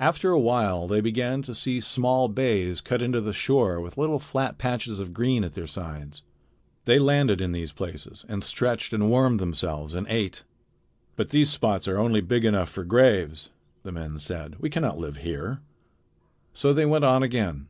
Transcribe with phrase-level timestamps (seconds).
[0.00, 4.18] After a while they began to see small bays cut into the shore with little
[4.18, 6.22] flat patches of green at their sides.
[6.86, 10.44] They landed in these places and stretched and warmed themselves and ate.
[11.16, 13.50] "But these spots are only big enough for graves,"
[13.82, 14.56] the men said.
[14.58, 15.60] "We can not live here."
[16.54, 17.66] So they went on again.